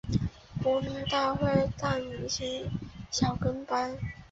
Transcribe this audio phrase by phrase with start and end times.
[0.63, 2.67] 国民大会大明星
[3.11, 3.95] 小跟班